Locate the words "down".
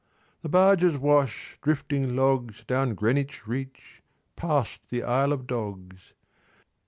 2.67-2.95